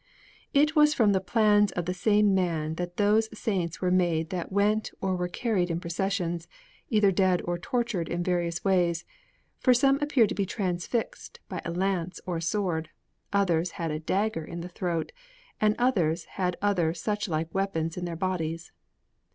It 0.51 0.75
was 0.75 0.95
from 0.95 1.11
the 1.11 1.19
plans 1.21 1.71
of 1.73 1.85
the 1.85 1.93
same 1.93 2.33
man 2.33 2.73
that 2.73 2.97
those 2.97 3.29
saints 3.37 3.81
were 3.81 3.91
made 3.91 4.31
that 4.31 4.51
went 4.51 4.89
or 4.99 5.15
were 5.15 5.27
carried 5.27 5.69
in 5.69 5.79
processions, 5.79 6.47
either 6.89 7.11
dead 7.11 7.39
or 7.45 7.59
tortured 7.59 8.09
in 8.09 8.23
various 8.23 8.65
ways, 8.65 9.05
for 9.59 9.75
some 9.75 9.99
appeared 10.01 10.29
to 10.29 10.33
be 10.33 10.43
transfixed 10.47 11.39
by 11.47 11.61
a 11.63 11.71
lance 11.71 12.19
or 12.25 12.37
a 12.37 12.41
sword, 12.41 12.89
others 13.31 13.73
had 13.77 13.91
a 13.91 13.99
dagger 13.99 14.43
in 14.43 14.61
the 14.61 14.69
throat, 14.69 15.11
and 15.61 15.75
others 15.77 16.23
had 16.31 16.57
other 16.63 16.93
suchlike 16.95 17.53
weapons 17.53 17.95
in 17.95 18.05
their 18.05 18.15
bodies. 18.15 18.71